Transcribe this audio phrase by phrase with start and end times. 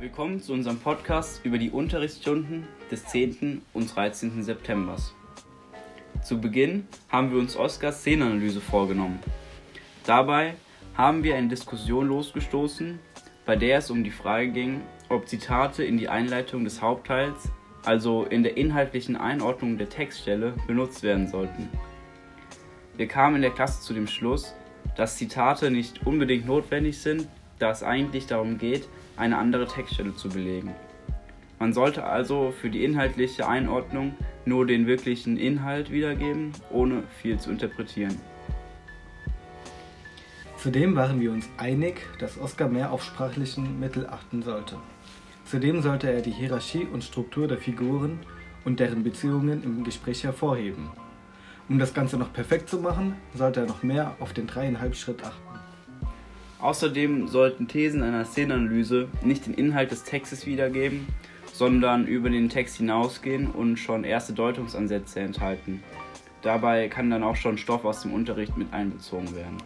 [0.00, 3.62] Willkommen zu unserem Podcast über die Unterrichtsstunden des 10.
[3.72, 4.42] und 13.
[4.42, 5.12] Septembers.
[6.22, 9.18] Zu Beginn haben wir uns Oscars Szenenanalyse vorgenommen.
[10.06, 10.54] Dabei
[10.94, 12.98] haben wir eine Diskussion losgestoßen,
[13.44, 17.50] bei der es um die Frage ging, ob Zitate in die Einleitung des Hauptteils,
[17.84, 21.68] also in der inhaltlichen Einordnung der Textstelle, benutzt werden sollten.
[22.96, 24.54] Wir kamen in der Klasse zu dem Schluss,
[24.96, 30.28] dass Zitate nicht unbedingt notwendig sind, da es eigentlich darum geht, eine andere Textstelle zu
[30.28, 30.74] belegen.
[31.58, 34.14] Man sollte also für die inhaltliche Einordnung
[34.44, 38.20] nur den wirklichen Inhalt wiedergeben, ohne viel zu interpretieren.
[40.56, 44.76] Zudem waren wir uns einig, dass Oscar mehr auf sprachlichen Mittel achten sollte.
[45.50, 48.18] Zudem sollte er die Hierarchie und Struktur der Figuren
[48.66, 50.90] und deren Beziehungen im Gespräch hervorheben.
[51.70, 55.24] Um das Ganze noch perfekt zu machen, sollte er noch mehr auf den dreieinhalb Schritt
[55.24, 55.58] achten.
[56.60, 61.06] Außerdem sollten Thesen einer Szenenanalyse nicht den Inhalt des Textes wiedergeben,
[61.50, 65.82] sondern über den Text hinausgehen und schon erste Deutungsansätze enthalten.
[66.42, 69.56] Dabei kann dann auch schon Stoff aus dem Unterricht mit einbezogen werden.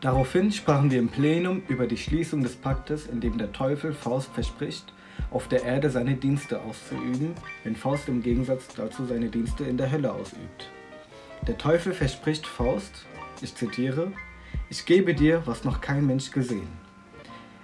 [0.00, 4.30] Daraufhin sprachen wir im Plenum über die Schließung des Paktes, in dem der Teufel Faust
[4.32, 4.94] verspricht,
[5.30, 7.34] auf der Erde seine Dienste auszuüben,
[7.64, 10.70] wenn Faust im Gegensatz dazu seine Dienste in der Hölle ausübt.
[11.46, 13.04] Der Teufel verspricht Faust,
[13.42, 14.10] ich zitiere,
[14.70, 16.68] ich gebe dir, was noch kein Mensch gesehen.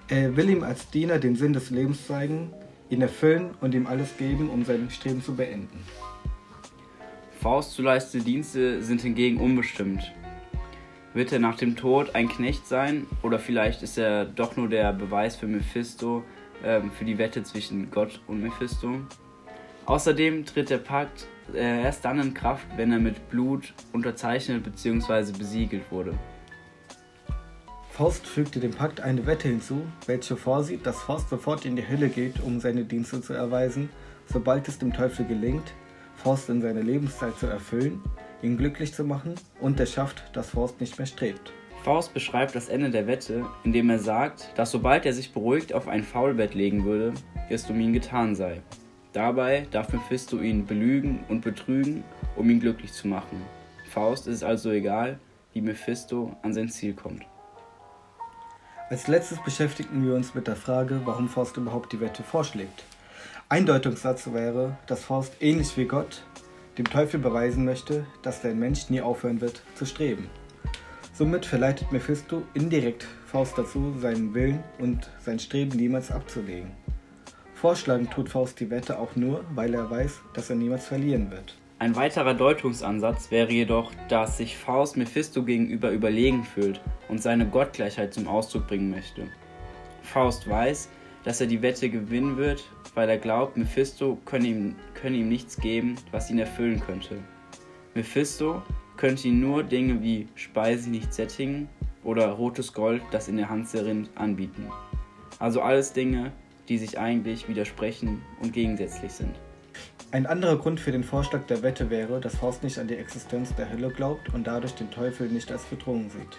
[0.08, 2.52] Er will ihm als Diener den Sinn des Lebens zeigen,
[2.90, 5.80] ihn erfüllen und ihm alles geben, um sein Streben zu beenden.
[7.40, 10.12] Faust zu leistende Dienste sind hingegen unbestimmt.
[11.16, 14.92] Wird er nach dem Tod ein Knecht sein oder vielleicht ist er doch nur der
[14.92, 16.22] Beweis für Mephisto,
[16.62, 19.00] äh, für die Wette zwischen Gott und Mephisto?
[19.86, 25.32] Außerdem tritt der Pakt äh, erst dann in Kraft, wenn er mit Blut unterzeichnet bzw.
[25.38, 26.12] besiegelt wurde.
[27.92, 32.10] Faust fügte dem Pakt eine Wette hinzu, welche vorsieht, dass Faust sofort in die Hölle
[32.10, 33.88] geht, um seine Dienste zu erweisen,
[34.26, 35.72] sobald es dem Teufel gelingt,
[36.14, 38.02] Faust in seiner Lebenszeit zu erfüllen,
[38.46, 41.52] ihn glücklich zu machen und es schafft, dass Faust nicht mehr strebt.
[41.84, 45.86] Faust beschreibt das Ende der Wette, indem er sagt, dass sobald er sich beruhigt auf
[45.86, 47.12] ein Faulbett legen würde,
[47.48, 48.60] es um ihn getan sei.
[49.12, 53.40] Dabei darf Mephisto ihn belügen und betrügen, um ihn glücklich zu machen.
[53.88, 55.18] Faust ist es also egal,
[55.52, 57.24] wie Mephisto an sein Ziel kommt.
[58.90, 62.84] Als letztes beschäftigten wir uns mit der Frage, warum Faust überhaupt die Wette vorschlägt.
[63.48, 66.24] Ein Deutungssatz wäre, dass Faust ähnlich wie Gott
[66.78, 70.28] dem Teufel beweisen möchte, dass der Mensch nie aufhören wird zu streben.
[71.12, 76.72] Somit verleitet Mephisto indirekt Faust dazu, seinen Willen und sein Streben niemals abzulegen.
[77.54, 81.56] Vorschlagen tut Faust die Wette auch nur, weil er weiß, dass er niemals verlieren wird.
[81.78, 88.12] Ein weiterer Deutungsansatz wäre jedoch, dass sich Faust Mephisto gegenüber überlegen fühlt und seine Gottgleichheit
[88.12, 89.26] zum Ausdruck bringen möchte.
[90.02, 90.88] Faust weiß,
[91.24, 92.64] dass er die Wette gewinnen wird,
[92.96, 97.18] weil er glaubt, Mephisto könne ihm, könne ihm nichts geben, was ihn erfüllen könnte.
[97.94, 98.62] Mephisto
[98.96, 101.68] könnte ihm nur Dinge wie Speise nicht sättigen
[102.02, 104.72] oder rotes Gold, das in der Hand zerrinnt, anbieten.
[105.38, 106.32] Also alles Dinge,
[106.68, 109.36] die sich eigentlich widersprechen und gegensätzlich sind.
[110.10, 113.54] Ein anderer Grund für den Vorschlag der Wette wäre, dass Faust nicht an die Existenz
[113.56, 116.38] der Hölle glaubt und dadurch den Teufel nicht als Bedrohung sieht.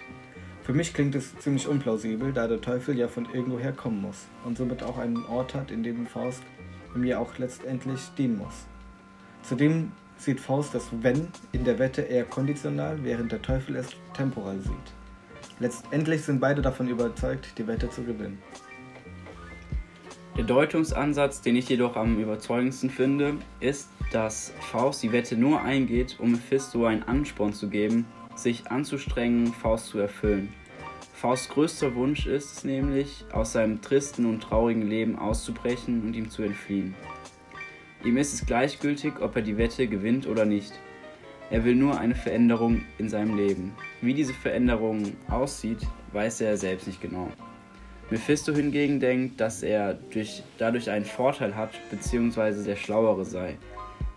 [0.68, 4.58] Für mich klingt es ziemlich unplausibel, da der Teufel ja von irgendwoher kommen muss und
[4.58, 6.42] somit auch einen Ort hat, in dem Faust
[7.02, 8.66] ja auch letztendlich dienen muss.
[9.40, 14.60] Zudem sieht Faust das Wenn in der Wette eher konditional, während der Teufel es temporal
[14.60, 14.92] sieht.
[15.58, 18.36] Letztendlich sind beide davon überzeugt, die Wette zu gewinnen.
[20.36, 26.16] Der Deutungsansatz, den ich jedoch am überzeugendsten finde, ist, dass Faust die Wette nur eingeht,
[26.20, 28.04] um Mephisto einen Ansporn zu geben,
[28.38, 30.52] sich anzustrengen, Faust zu erfüllen.
[31.14, 36.30] Fausts größter Wunsch ist es nämlich, aus seinem tristen und traurigen Leben auszubrechen und ihm
[36.30, 36.94] zu entfliehen.
[38.04, 40.72] Ihm ist es gleichgültig, ob er die Wette gewinnt oder nicht.
[41.50, 43.74] Er will nur eine Veränderung in seinem Leben.
[44.00, 45.80] Wie diese Veränderung aussieht,
[46.12, 47.28] weiß er selbst nicht genau.
[48.10, 52.64] Mephisto hingegen denkt, dass er durch, dadurch einen Vorteil hat bzw.
[52.64, 53.58] der Schlauere sei.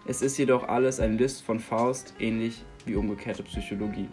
[0.06, 4.08] Es ist jedoch alles ein List von Faust, ähnlich wie umgekehrte Psychologie.